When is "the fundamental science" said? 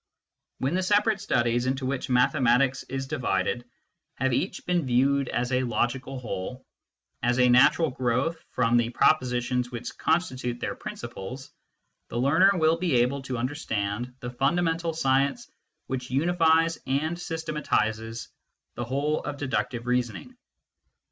14.21-15.47